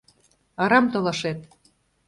—Арам 0.63 0.85
толашет... 0.93 1.39